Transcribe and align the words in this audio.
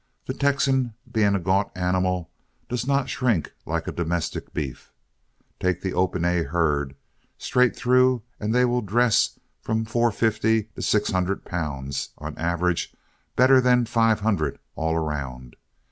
"The 0.25 0.33
Texan 0.33 0.95
being 1.11 1.35
a 1.35 1.39
gaunt 1.39 1.69
animal 1.75 2.31
does 2.67 2.87
not 2.87 3.07
shrink 3.07 3.51
like 3.67 3.87
a 3.87 3.91
domestic 3.91 4.51
beef. 4.51 4.91
Take 5.59 5.83
that 5.83 5.93
'Open 5.93 6.25
A' 6.25 6.41
herd 6.41 6.95
straight 7.37 7.75
through 7.75 8.23
and 8.39 8.51
they 8.51 8.65
will 8.65 8.81
dress 8.81 9.37
from 9.61 9.85
four 9.85 10.11
fifty 10.11 10.63
to 10.63 10.81
six 10.81 11.11
hundred 11.11 11.45
pounds, 11.45 12.13
or 12.17 12.33
average 12.35 12.95
better 13.35 13.61
than 13.61 13.85
five 13.85 14.21
hundred 14.21 14.57
all 14.73 14.97
round. 14.97 15.55